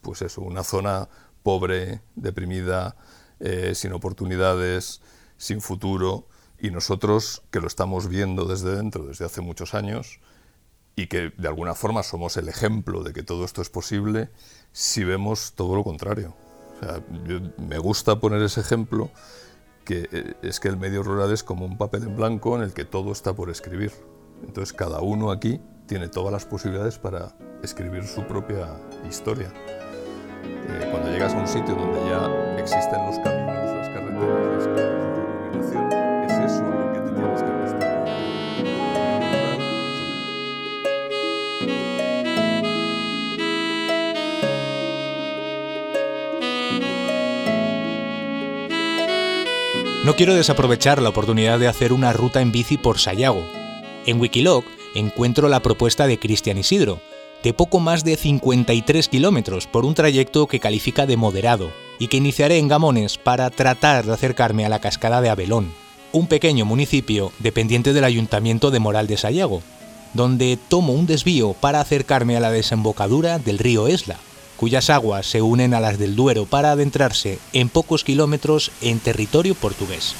pues 0.00 0.23
eso, 0.23 0.40
una 0.40 0.64
zona 0.64 1.09
pobre, 1.43 2.03
deprimida, 2.15 2.97
eh, 3.41 3.75
sin 3.75 3.93
oportunidades, 3.93 5.01
sin 5.37 5.61
futuro, 5.61 6.29
y 6.59 6.71
nosotros 6.71 7.43
que 7.51 7.61
lo 7.61 7.67
estamos 7.67 8.09
viendo 8.09 8.45
desde 8.45 8.77
dentro 8.77 9.07
desde 9.07 9.25
hace 9.25 9.41
muchos 9.41 9.75
años 9.75 10.21
y 10.95 11.07
que 11.07 11.33
de 11.37 11.49
alguna 11.49 11.75
forma 11.75 12.03
somos 12.03 12.37
el 12.37 12.49
ejemplo 12.49 13.03
de 13.03 13.15
que 13.15 13.23
todo 13.23 13.45
esto 13.45 13.63
es 13.63 13.71
posible, 13.71 14.29
si 14.73 15.05
vemos 15.05 15.55
todo 15.55 15.75
lo 15.75 15.85
contrario. 15.85 16.37
me 17.57 17.79
gusta 17.79 18.21
poner 18.21 18.43
ese 18.43 18.61
ejemplo 18.61 19.11
que 19.85 20.09
eh, 20.13 20.35
es 20.43 20.61
que 20.61 20.69
el 20.69 20.77
medio 20.77 21.03
rural 21.03 21.33
es 21.33 21.43
como 21.43 21.65
un 21.65 21.79
papel 21.79 22.03
en 22.03 22.17
blanco 22.17 22.57
en 22.57 22.63
el 22.63 22.75
que 22.75 22.85
todo 22.85 23.13
está 23.13 23.35
por 23.35 23.51
escribir. 23.51 23.93
Entonces 24.47 24.73
cada 24.73 25.01
uno 25.01 25.31
aquí 25.31 25.61
tiene 25.87 26.09
todas 26.09 26.33
las 26.33 26.45
posibilidades 26.45 26.99
para 26.99 27.35
escribir 27.63 28.05
su 28.05 28.23
propia 28.27 28.79
historia. 29.09 29.53
Eh, 30.45 30.89
cuando 30.91 31.11
llegas 31.11 31.35
a 31.35 31.39
un 31.39 31.47
sitio 31.47 31.75
donde 31.75 31.99
ya 32.09 32.59
existen 32.59 33.05
los 33.07 33.19
caminos, 33.19 33.77
las 33.77 33.89
carreteras, 33.89 34.47
las 34.57 34.67
calles, 34.69 35.05
la 35.17 35.23
iluminación, 35.51 35.93
es 36.25 36.53
eso 36.53 36.63
lo 36.63 36.93
que 36.93 37.01
te 37.01 37.11
tienes 37.15 37.43
que 37.43 37.51
construir. 37.51 37.91
No 50.05 50.17
quiero 50.17 50.35
desaprovechar 50.35 51.03
la 51.03 51.11
oportunidad 51.11 51.59
de 51.59 51.69
hacer 51.69 51.93
una 51.93 52.13
ruta 52.13 52.41
en 52.41 52.53
bici 52.53 52.79
por 52.79 52.99
Sayago. 52.99 53.47
En 54.07 54.19
Wikiloc 54.19 54.65
encuentro 54.95 55.49
la 55.49 55.61
propuesta 55.61 56.07
de 56.07 56.19
Cristian 56.19 56.59
Isidro, 56.59 57.01
de 57.43 57.55
poco 57.55 57.81
más 57.81 58.05
de 58.05 58.17
53 58.17 59.09
kilómetros 59.09 59.67
por 59.67 59.85
un 59.85 59.95
trayecto 59.95 60.47
que 60.47 60.61
califica 60.61 61.07
de 61.07 61.17
moderado 61.17 61.71
y 61.99 62.09
que 62.09 62.19
iniciaré 62.19 62.59
en 62.59 62.69
Gamones 62.69 63.19
para 63.19 63.51
tratar 63.51 64.05
de 64.05 64.13
acercarme 64.13 64.67
a 64.67 64.69
la 64.69 64.81
cascada 64.81 65.21
de 65.21 65.31
Abelón, 65.31 65.73
un 66.13 66.27
pequeño 66.27 66.65
municipio 66.65 67.33
dependiente 67.39 67.93
del 67.93 68.05
ayuntamiento 68.05 68.71
de 68.71 68.81
Moral 68.81 69.07
de 69.07 69.17
Sayago, 69.17 69.63
donde 70.15 70.59
tomo 70.69 70.93
un 70.93 71.07
desvío 71.07 71.53
para 71.53 71.81
acercarme 71.81 72.37
a 72.37 72.41
la 72.41 72.51
desembocadura 72.51 73.39
del 73.39 73.59
río 73.59 73.87
Esla, 73.87 74.17
cuyas 74.57 74.91
aguas 74.91 75.27
se 75.27 75.41
unen 75.41 75.73
a 75.73 75.81
las 75.81 75.99
del 75.99 76.17
Duero 76.17 76.47
para 76.47 76.73
adentrarse 76.73 77.39
en 77.53 77.69
pocos 77.69 78.05
kilómetros 78.05 78.73
en 78.83 78.99
territorio 78.99 79.55
portugués. 79.55 80.15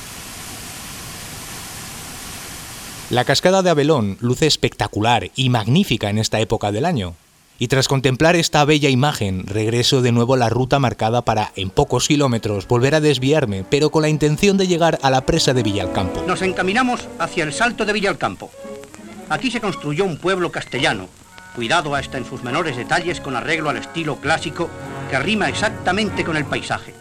La 3.11 3.25
cascada 3.25 3.63
de 3.63 3.71
Abelón 3.71 4.19
luce 4.21 4.47
espectacular 4.47 5.33
y 5.35 5.49
magnífica 5.49 6.11
en 6.11 6.19
esta 6.19 6.39
época 6.39 6.71
del 6.71 6.85
año. 6.85 7.17
Y 7.59 7.67
tras 7.67 7.89
contemplar 7.89 8.37
esta 8.37 8.65
bella 8.65 8.89
imagen, 8.89 9.49
regreso 9.49 10.01
de 10.01 10.13
nuevo 10.13 10.35
a 10.35 10.37
la 10.37 10.49
ruta 10.49 10.79
marcada 10.79 11.23
para, 11.23 11.51
en 11.57 11.71
pocos 11.71 12.07
kilómetros, 12.07 12.69
volver 12.69 12.95
a 12.95 13.01
desviarme, 13.01 13.65
pero 13.69 13.91
con 13.91 14.03
la 14.03 14.09
intención 14.09 14.57
de 14.57 14.69
llegar 14.69 15.01
a 15.03 15.11
la 15.11 15.23
presa 15.23 15.53
de 15.53 15.65
Villalcampo. 15.65 16.23
Nos 16.23 16.41
encaminamos 16.43 17.09
hacia 17.19 17.43
el 17.43 17.53
salto 17.53 17.85
de 17.85 17.95
Villalcampo. 17.95 18.53
Aquí 19.29 19.51
se 19.51 19.61
construyó 19.61 20.05
un 20.05 20.17
pueblo 20.17 20.53
castellano, 20.53 21.09
cuidado 21.57 21.97
hasta 21.97 22.17
en 22.17 22.25
sus 22.25 22.45
menores 22.45 22.77
detalles 22.77 23.21
con 23.21 23.35
arreglo 23.35 23.71
al 23.71 23.79
estilo 23.79 24.21
clásico 24.21 24.71
que 25.11 25.19
rima 25.19 25.49
exactamente 25.49 26.25
con 26.25 26.37
el 26.37 26.45
paisaje. 26.45 26.95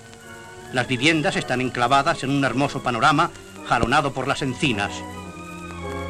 Las 0.73 0.87
viviendas 0.87 1.35
están 1.35 1.61
enclavadas 1.61 2.23
en 2.23 2.31
un 2.31 2.43
hermoso 2.43 2.81
panorama 2.81 3.29
jalonado 3.67 4.11
por 4.11 4.27
las 4.27 4.41
encinas, 4.41 4.91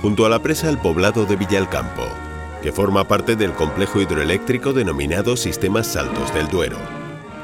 junto 0.02 0.26
a 0.26 0.30
la 0.30 0.42
presa 0.42 0.70
el 0.70 0.78
poblado 0.78 1.26
de 1.26 1.36
Villalcampo, 1.36 2.08
que 2.62 2.72
forma 2.72 3.08
parte 3.08 3.36
del 3.36 3.54
complejo 3.54 4.02
hidroeléctrico 4.02 4.74
denominado 4.74 5.36
Sistemas 5.36 5.88
Saltos 5.88 6.34
del 6.34 6.48
Duero. 6.48 6.78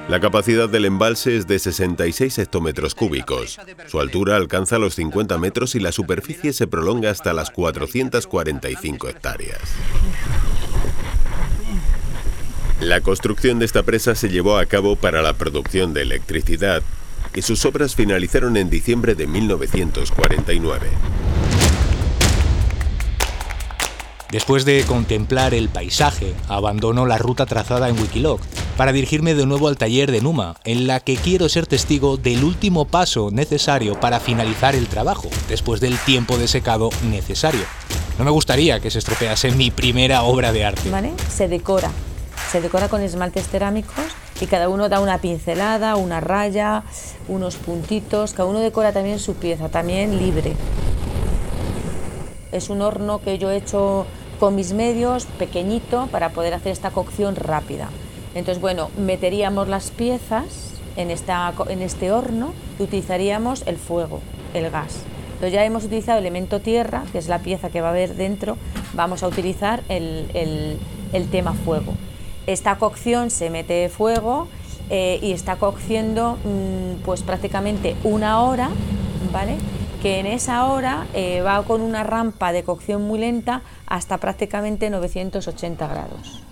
La 0.08 0.20
capacidad 0.20 0.70
del 0.70 0.86
embalse 0.86 1.36
es 1.36 1.48
de 1.48 1.58
66 1.58 2.38
hectómetros 2.38 2.94
cúbicos. 2.94 3.60
Su 3.88 4.00
altura 4.00 4.36
alcanza 4.36 4.78
los 4.78 4.96
50 4.96 5.38
metros 5.40 5.74
y 5.74 5.80
la 5.80 5.92
superficie 5.92 6.54
se 6.54 6.68
prolonga 6.68 7.10
hasta 7.10 7.34
las 7.34 7.50
445 7.50 9.10
hectáreas. 9.10 9.62
La 12.82 13.02
construcción 13.02 13.58
de 13.58 13.66
esta 13.66 13.84
presa 13.84 14.14
se 14.16 14.30
llevó 14.30 14.58
a 14.58 14.66
cabo 14.68 14.96
para 14.96 15.22
la 15.22 15.34
producción 15.34 15.94
de 15.94 16.04
electricidad 16.04 16.84
y 17.34 17.42
sus 17.42 17.66
obras 17.66 17.96
finalizaron 17.96 18.58
en 18.58 18.70
diciembre 18.70 19.16
de 19.16 19.26
1949. 19.28 20.88
Después 24.32 24.66
de 24.66 24.84
contemplar 24.84 25.54
el 25.54 25.70
paisaje, 25.70 26.34
abandono 26.48 27.06
la 27.06 27.18
ruta 27.18 27.46
trazada 27.46 27.90
en 27.90 28.00
Wikiloc 28.00 28.42
para 28.76 28.92
dirigirme 28.92 29.36
de 29.36 29.46
nuevo 29.46 29.68
al 29.68 29.78
taller 29.78 30.12
de 30.12 30.22
Numa, 30.22 30.56
en 30.64 30.88
la 30.88 31.00
que 31.00 31.16
quiero 31.16 31.48
ser 31.48 31.68
testigo 31.68 32.18
del 32.18 32.44
último 32.44 32.86
paso 32.86 33.30
necesario 33.32 34.00
para 34.00 34.20
finalizar 34.20 34.76
el 34.76 34.88
trabajo, 34.88 35.30
después 35.48 35.80
del 35.80 35.98
tiempo 36.00 36.38
de 36.38 36.48
secado 36.48 36.90
necesario. 37.10 37.62
No 38.18 38.26
me 38.26 38.32
gustaría 38.32 38.80
que 38.80 38.92
se 38.92 39.00
estropease 39.00 39.52
mi 39.52 39.72
primera 39.72 40.24
obra 40.24 40.52
de 40.52 40.66
arte. 40.66 40.90
Se 41.30 41.48
decora. 41.48 41.92
Se 42.52 42.62
decora 42.62 42.90
con 42.90 43.02
esmaltes 43.02 43.48
cerámicos 43.48 44.06
y 44.42 44.48
cada 44.48 44.70
uno 44.70 44.90
da 44.90 45.00
una 45.00 45.20
pincelada, 45.20 45.96
una 45.96 46.20
raya, 46.20 46.84
unos 47.28 47.56
puntitos, 47.56 48.34
cada 48.34 48.48
uno 48.48 48.60
decora 48.60 48.92
también 48.94 49.20
su 49.20 49.36
pieza, 49.36 49.70
también 49.70 50.18
libre. 50.18 50.54
Es 52.56 52.70
un 52.70 52.82
horno 52.82 53.20
que 53.20 53.38
yo 53.38 53.52
he 53.52 53.58
hecho 53.58 54.06
con 54.40 54.56
mis 54.56 54.72
medios, 54.72 55.26
pequeñito, 55.26 56.08
para 56.10 56.30
poder 56.30 56.54
hacer 56.54 56.72
esta 56.72 56.90
cocción 56.90 57.36
rápida. 57.36 57.90
Entonces, 58.34 58.62
bueno, 58.62 58.90
meteríamos 58.98 59.68
las 59.68 59.92
piezas 59.92 60.72
en, 60.96 61.12
esta, 61.12 61.54
en 61.68 61.82
este 61.82 62.14
horno 62.14 62.54
y 62.80 62.84
utilizaríamos 62.84 63.64
el 63.68 63.76
fuego, 63.76 64.22
el 64.54 64.70
gas. 64.70 65.02
Entonces 65.34 65.52
ya 65.52 65.66
hemos 65.66 65.84
utilizado 65.84 66.20
el 66.20 66.24
elemento 66.24 66.62
tierra, 66.62 67.04
que 67.12 67.18
es 67.18 67.28
la 67.28 67.40
pieza 67.40 67.70
que 67.70 67.82
va 67.82 67.88
a 67.88 67.92
haber 67.92 68.16
dentro, 68.16 68.56
vamos 68.94 69.22
a 69.22 69.28
utilizar 69.28 69.84
el, 69.90 70.80
tema 71.30 71.54
fuego. 71.54 71.94
Esta 72.48 72.78
cocción 72.78 73.32
se 73.32 73.50
mete 73.50 73.90
fuego 73.90 74.48
eh, 74.90 75.20
y 75.22 75.34
está 75.34 75.58
cociendo 75.58 76.38
mm, 76.46 77.04
pues 77.04 77.22
prácticamente 77.22 77.98
una 78.06 78.42
hora, 78.44 78.70
¿vale? 79.34 79.58
Que 80.06 80.20
en 80.20 80.28
esa 80.28 80.68
hora 80.68 81.08
eh, 81.16 81.42
va 81.42 81.64
con 81.64 81.82
una 81.82 82.04
rampa 82.04 82.52
de 82.52 82.64
cocción 82.64 83.02
muy 83.02 83.18
lenta 83.18 83.64
hasta 83.88 84.20
prácticamente 84.20 84.92
980 84.92 85.88
grados. 85.88 86.44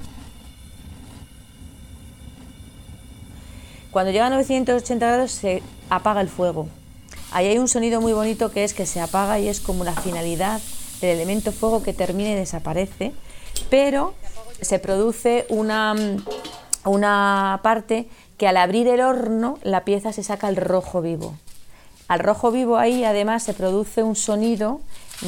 Cuando 3.92 4.12
llega 4.12 4.26
a 4.26 4.32
980 4.32 5.06
grados 5.06 5.32
se 5.34 5.62
apaga 5.92 6.22
el 6.22 6.30
fuego. 6.30 6.68
Ahí 7.32 7.46
hay 7.46 7.60
un 7.60 7.68
sonido 7.68 8.02
muy 8.02 8.14
bonito 8.14 8.50
que 8.50 8.64
es 8.64 8.74
que 8.74 8.88
se 8.88 9.00
apaga 9.00 9.38
y 9.38 9.48
es 9.48 9.60
como 9.60 9.84
la 9.84 9.94
finalidad 9.94 10.60
del 11.00 11.18
elemento 11.18 11.52
fuego 11.52 11.84
que 11.84 11.94
termina 11.94 12.32
y 12.32 12.34
desaparece, 12.34 13.12
pero 13.70 14.16
se 14.62 14.80
produce 14.80 15.46
una, 15.50 15.94
una 16.86 17.60
parte 17.62 18.08
que 18.40 18.48
al 18.48 18.58
abrir 18.58 18.88
el 18.88 19.02
horno 19.02 19.60
la 19.62 19.86
pieza 19.86 20.12
se 20.12 20.24
saca 20.24 20.50
el 20.50 20.56
rojo 20.56 21.04
vivo. 21.04 21.36
Al 22.14 22.20
rojo 22.20 22.52
vivo 22.52 22.78
ahí 22.78 23.04
además 23.06 23.42
se 23.42 23.56
produce 23.56 24.04
un 24.04 24.16
sonido 24.16 24.82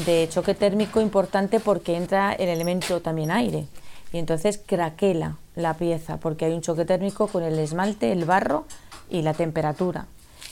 de 0.05 0.29
choque 0.31 0.53
térmico 0.53 1.01
importante 1.01 1.59
porque 1.59 1.97
entra 1.97 2.31
el 2.31 2.47
elemento 2.47 3.01
también 3.01 3.31
aire 3.31 3.65
y 4.13 4.19
entonces 4.19 4.61
craquela 4.63 5.37
la 5.55 5.73
pieza 5.73 6.17
porque 6.17 6.45
hay 6.45 6.53
un 6.53 6.61
choque 6.61 6.85
térmico 6.85 7.25
con 7.25 7.41
el 7.41 7.57
esmalte, 7.57 8.11
el 8.11 8.25
barro 8.25 8.67
y 9.09 9.23
la 9.23 9.33
temperatura. 9.33 10.05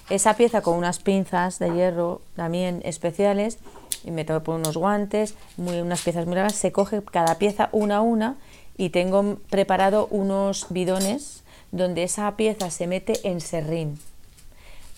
Esa 0.10 0.34
pieza 0.34 0.62
con 0.62 0.76
unas 0.76 0.98
pinzas 0.98 1.60
de 1.60 1.72
hierro 1.72 2.20
también 2.36 2.82
especiales 2.84 3.60
y 4.04 4.10
me 4.10 4.26
por 4.26 4.56
unos 4.56 4.76
guantes, 4.76 5.36
muy, 5.58 5.82
unas 5.82 6.02
piezas 6.02 6.26
muy 6.26 6.34
largas, 6.34 6.56
se 6.56 6.72
coge 6.72 7.04
cada 7.04 7.38
pieza 7.38 7.70
una 7.72 7.98
a 7.98 8.02
una 8.02 8.38
y 8.76 8.90
tengo 8.90 9.38
preparado 9.52 10.08
unos 10.10 10.66
bidones 10.72 11.44
donde 11.72 12.02
esa 12.02 12.36
pieza 12.38 12.72
se 12.72 12.88
mete 12.88 13.20
en 13.30 13.40
serrín 13.40 14.00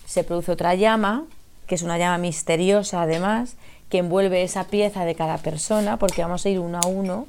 se 0.05 0.24
produce 0.24 0.51
otra 0.51 0.75
llama, 0.75 1.25
que 1.67 1.75
es 1.75 1.83
una 1.83 1.97
llama 1.97 2.17
misteriosa 2.17 3.01
además, 3.01 3.55
que 3.89 4.00
envuelve 4.00 4.43
esa 4.43 4.65
pieza 4.65 5.05
de 5.05 5.15
cada 5.15 5.38
persona, 5.38 5.97
porque 5.97 6.21
vamos 6.21 6.45
a 6.45 6.50
ir 6.50 6.59
uno 6.59 6.79
a 6.83 6.88
uno, 6.88 7.27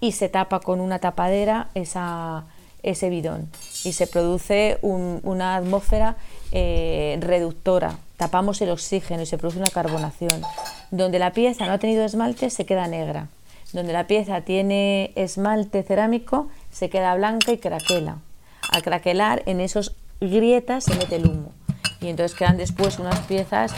y 0.00 0.12
se 0.12 0.28
tapa 0.28 0.60
con 0.60 0.80
una 0.80 0.98
tapadera 0.98 1.68
ese 1.74 3.10
bidón. 3.10 3.48
Y 3.84 3.92
se 3.92 4.06
produce 4.06 4.78
una 4.82 5.56
atmósfera 5.56 6.16
eh, 6.50 7.18
reductora, 7.20 7.98
tapamos 8.16 8.60
el 8.62 8.70
oxígeno 8.70 9.22
y 9.22 9.26
se 9.26 9.38
produce 9.38 9.58
una 9.58 9.70
carbonación. 9.70 10.42
Donde 10.90 11.18
la 11.18 11.32
pieza 11.32 11.66
no 11.66 11.72
ha 11.72 11.78
tenido 11.78 12.04
esmalte 12.04 12.50
se 12.50 12.66
queda 12.66 12.88
negra. 12.88 13.28
Donde 13.72 13.92
la 13.92 14.06
pieza 14.06 14.42
tiene 14.42 15.12
esmalte 15.14 15.82
cerámico 15.82 16.48
se 16.70 16.90
queda 16.90 17.14
blanca 17.14 17.52
y 17.52 17.58
craquela. 17.58 18.18
Al 18.70 18.82
craquelar 18.82 19.42
en 19.46 19.60
esos 19.60 19.94
grietas 20.20 20.84
se 20.84 20.94
mete 20.96 21.16
el 21.16 21.26
humo 21.26 21.52
y 22.02 22.08
entonces 22.08 22.36
quedan 22.36 22.56
después 22.56 22.98
unas 22.98 23.20
piezas 23.20 23.72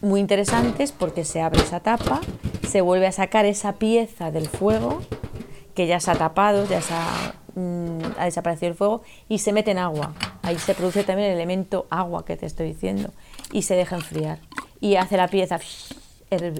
muy 0.00 0.20
interesantes 0.20 0.92
porque 0.92 1.24
se 1.24 1.40
abre 1.40 1.62
esa 1.62 1.80
tapa, 1.80 2.20
se 2.68 2.80
vuelve 2.80 3.06
a 3.06 3.12
sacar 3.12 3.46
esa 3.46 3.74
pieza 3.74 4.30
del 4.30 4.48
fuego 4.48 5.00
que 5.74 5.86
ya 5.86 6.00
se 6.00 6.10
ha 6.10 6.14
tapado, 6.14 6.66
ya 6.66 6.82
se 6.82 6.92
ha 6.92 7.34
mm, 7.54 8.18
ha 8.18 8.24
desaparecido 8.24 8.70
el 8.70 8.76
fuego 8.76 9.02
y 9.28 9.38
se 9.38 9.52
mete 9.52 9.70
en 9.70 9.78
agua. 9.78 10.12
Ahí 10.42 10.58
se 10.58 10.74
produce 10.74 11.04
también 11.04 11.30
el 11.30 11.36
elemento 11.36 11.86
agua 11.90 12.24
que 12.24 12.36
te 12.36 12.46
estoy 12.46 12.68
diciendo 12.68 13.10
y 13.52 13.62
se 13.62 13.74
deja 13.74 13.96
enfriar. 13.96 14.38
Y 14.80 14.96
hace 14.96 15.16
la 15.16 15.28
pieza 15.28 15.58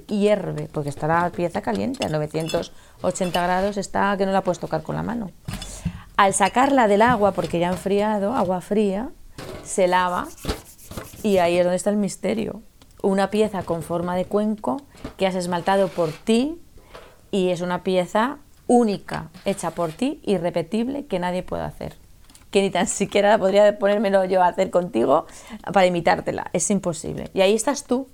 hierve, 0.06 0.68
porque 0.72 0.90
está 0.90 1.06
la 1.06 1.30
pieza 1.30 1.62
caliente 1.62 2.04
a 2.06 2.08
980 2.08 3.42
grados, 3.42 3.76
está 3.76 4.16
que 4.16 4.26
no 4.26 4.32
la 4.32 4.42
puedes 4.42 4.58
tocar 4.58 4.82
con 4.82 4.94
la 4.94 5.02
mano. 5.02 5.30
Al 6.16 6.34
sacarla 6.34 6.88
del 6.88 7.02
agua, 7.02 7.32
porque 7.32 7.58
ya 7.58 7.68
ha 7.68 7.72
enfriado, 7.72 8.34
agua 8.34 8.60
fría, 8.60 9.08
se 9.64 9.88
lava 9.88 10.28
y 11.22 11.38
ahí 11.38 11.58
es 11.58 11.64
donde 11.64 11.76
está 11.76 11.90
el 11.90 11.96
misterio. 11.96 12.62
Una 13.02 13.30
pieza 13.30 13.62
con 13.62 13.82
forma 13.82 14.16
de 14.16 14.24
cuenco 14.24 14.82
que 15.16 15.26
has 15.26 15.34
esmaltado 15.34 15.88
por 15.88 16.12
ti 16.12 16.60
y 17.30 17.48
es 17.50 17.60
una 17.60 17.82
pieza 17.82 18.38
única, 18.66 19.30
hecha 19.44 19.72
por 19.72 19.92
ti, 19.92 20.20
irrepetible, 20.24 21.06
que 21.06 21.18
nadie 21.18 21.42
puede 21.42 21.62
hacer. 21.62 21.96
Que 22.50 22.62
ni 22.62 22.70
tan 22.70 22.86
siquiera 22.86 23.38
podría 23.38 23.78
ponérmelo 23.78 24.24
yo 24.24 24.42
a 24.42 24.48
hacer 24.48 24.70
contigo 24.70 25.26
para 25.72 25.86
imitártela. 25.86 26.50
Es 26.52 26.70
imposible. 26.70 27.30
Y 27.34 27.40
ahí 27.40 27.54
estás 27.54 27.84
tú, 27.84 28.08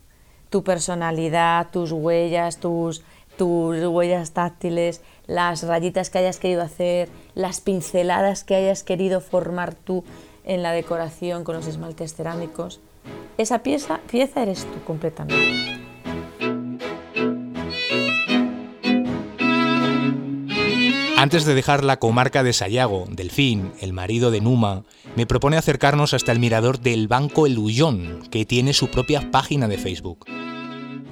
tu 0.48 0.64
personalidad, 0.64 1.68
tus 1.70 1.92
huellas, 1.92 2.58
tus, 2.58 3.02
tus 3.36 3.84
huellas 3.84 4.32
táctiles, 4.32 5.02
las 5.26 5.62
rayitas 5.64 6.10
que 6.10 6.18
hayas 6.18 6.38
querido 6.38 6.62
hacer, 6.62 7.08
las 7.34 7.60
pinceladas 7.60 8.44
que 8.44 8.54
hayas 8.54 8.82
querido 8.82 9.20
formar 9.20 9.74
tú 9.74 10.04
en 10.44 10.62
la 10.62 10.72
decoración 10.72 11.44
con 11.44 11.56
los 11.56 11.66
esmaltes 11.66 12.14
cerámicos. 12.14 12.80
Esa 13.38 13.62
pieza, 13.62 14.00
pieza 14.11 14.42
eres 14.42 14.64
tú 14.64 14.83
completamente. 14.85 15.78
Antes 21.16 21.45
de 21.45 21.54
dejar 21.54 21.85
la 21.85 21.99
comarca 21.99 22.42
de 22.42 22.52
Sayago, 22.52 23.07
Delfín, 23.09 23.73
el 23.80 23.92
marido 23.92 24.33
de 24.33 24.40
Numa, 24.40 24.83
me 25.14 25.25
propone 25.25 25.57
acercarnos 25.57 26.14
hasta 26.14 26.33
el 26.33 26.40
mirador 26.40 26.80
del 26.80 27.07
Banco 27.07 27.47
El 27.47 27.59
Ullón, 27.59 28.23
que 28.28 28.45
tiene 28.45 28.73
su 28.73 28.88
propia 28.88 29.30
página 29.30 29.68
de 29.68 29.78
Facebook. 29.78 30.26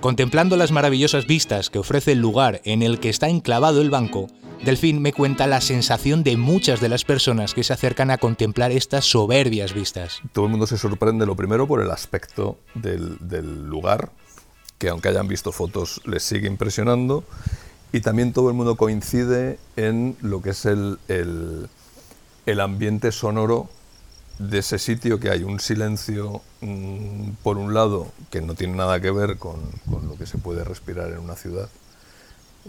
Contemplando 0.01 0.57
las 0.57 0.73
maravillosas 0.73 1.29
vistas 1.29 1.71
que 1.71 1.79
ofrece 1.79 2.13
el 2.13 2.19
lugar 2.19 2.61
en 2.65 2.83
el 2.83 2.99
que 2.99 3.09
está 3.09 3.29
enclavado 3.29 3.81
el 3.81 3.91
banco, 3.91 4.27
Delfín 4.65 5.01
me 5.01 5.13
cuenta 5.13 5.47
la 5.47 5.61
sensación 5.61 6.25
de 6.25 6.37
muchas 6.37 6.81
de 6.81 6.89
las 6.89 7.05
personas 7.05 7.55
que 7.55 7.63
se 7.63 7.73
acercan 7.73 8.11
a 8.11 8.19
contemplar 8.19 8.73
estas 8.73 9.05
soberbias 9.05 9.75
vistas. 9.75 10.21
Todo 10.33 10.47
el 10.47 10.51
mundo 10.51 10.67
se 10.67 10.79
sorprende, 10.79 11.27
lo 11.27 11.37
primero, 11.37 11.69
por 11.69 11.81
el 11.81 11.91
aspecto 11.91 12.59
del, 12.75 13.19
lugar, 13.69 14.11
que 14.79 14.89
aunque 14.89 15.09
hayan 15.09 15.29
visto 15.29 15.53
fotos 15.53 16.01
les 16.05 16.23
sigue 16.23 16.49
impresionando, 16.49 17.25
y 17.93 18.01
también 18.01 18.33
todo 18.33 18.49
el 18.49 18.55
mundo 18.55 18.77
coincide 18.77 19.59
en 19.77 20.17
lo 20.21 20.43
que 20.43 20.51
es 20.51 20.67
el, 20.67 20.99
el 21.09 22.61
ambiente 22.61 23.13
sonoro 23.13 23.69
de 24.39 24.59
ese 24.59 24.79
sitio 24.79 25.19
que 25.19 25.31
hay 25.31 25.43
un 25.43 25.61
silencio, 25.61 26.43
mm, 26.61 27.31
por 27.43 27.57
un 27.57 27.75
lado, 27.75 28.09
que 28.31 28.41
no 28.41 28.55
tiene 28.55 28.77
nada 28.77 29.01
que 29.01 29.11
ver 29.11 29.39
con, 29.39 29.57
lo 29.87 30.17
que 30.17 30.27
se 30.27 30.39
puede 30.39 30.65
respirar 30.65 31.11
en 31.11 31.19
una 31.19 31.37
ciudad. 31.37 31.69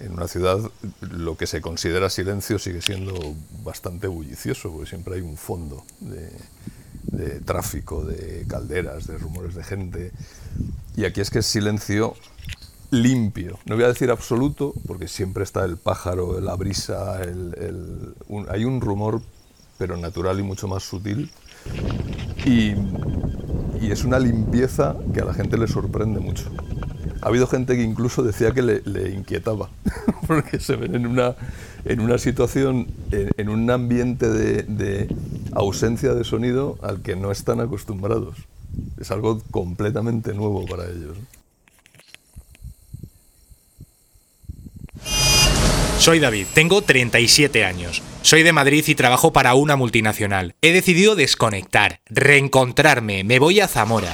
En 0.02 0.14
una 0.14 0.28
ciudad 0.28 0.60
lo 1.02 1.38
que 1.38 1.48
se 1.48 1.62
considera 1.62 2.10
silencio 2.10 2.60
sigue 2.60 2.82
siendo 2.82 3.36
bastante 3.64 4.08
bullicioso, 4.08 4.72
porque 4.72 4.90
siempre 4.90 5.16
hay 5.16 5.22
un 5.22 5.38
fondo 5.38 5.84
de, 6.00 7.40
tráfico, 7.42 8.04
de 8.04 8.46
calderas, 8.48 9.08
de 9.08 9.18
rumores 9.18 9.56
de 9.56 9.64
gente. 9.64 10.12
Y 10.96 11.06
aquí 11.06 11.22
es 11.22 11.30
que 11.30 11.40
es 11.40 11.46
silencio 11.46 12.16
limpio. 12.92 13.60
No 13.66 13.76
voy 13.76 13.84
a 13.84 13.90
decir 13.90 14.12
absoluto, 14.12 14.74
porque 14.86 15.08
siempre 15.08 15.44
está 15.44 15.66
el 15.66 15.78
pájaro, 15.78 16.40
la 16.40 16.56
brisa, 16.56 17.22
el, 17.24 18.16
hay 18.50 18.66
un 18.66 18.82
rumor, 18.82 19.22
pero 19.78 19.98
natural 19.98 20.40
y 20.40 20.44
mucho 20.44 20.68
más 20.68 20.84
sutil 20.84 21.32
y, 22.46 22.74
es 23.92 24.04
una 24.04 24.20
limpieza 24.20 24.96
que 25.14 25.22
a 25.22 25.26
la 25.26 25.34
gente 25.34 25.58
le 25.58 25.68
sorprende 25.68 26.20
mucho. 26.20 26.50
Ha 27.22 27.28
habido 27.28 27.48
gente 27.48 27.76
que 27.76 27.84
incluso 27.84 28.24
decía 28.24 28.52
que 28.52 28.62
le, 28.62 29.10
inquietaba, 29.12 29.70
porque 30.28 30.60
se 30.60 30.76
ven 30.76 30.96
en 30.96 31.08
una, 31.08 31.36
en 31.86 32.00
una 32.00 32.18
situación, 32.18 32.88
en, 33.12 33.50
un 33.50 33.70
ambiente 33.72 34.30
de, 34.30 34.64
de, 34.64 35.08
ausencia 35.54 36.14
de 36.14 36.24
sonido 36.24 36.78
al 36.82 37.02
que 37.02 37.16
no 37.16 37.32
están 37.32 37.60
acostumbrados. 37.60 38.36
Es 39.00 39.12
algo 39.12 39.42
completamente 39.52 40.34
nuevo 40.34 40.66
para 40.66 40.86
ellos. 40.86 41.18
Soy 45.98 46.20
David, 46.20 46.46
tengo 46.54 46.82
37 46.82 47.66
años. 47.66 48.04
Soy 48.22 48.44
de 48.44 48.54
Madrid 48.54 48.84
y 48.88 48.96
trabajo 48.96 49.34
para 49.34 49.56
una 49.56 49.76
multinacional. 49.76 50.54
He 50.62 50.72
decidido 50.72 51.16
desconectar, 51.16 52.02
reencontrarme, 52.06 53.24
me 53.24 53.40
voy 53.40 53.60
a 53.60 53.68
Zamora. 53.68 54.14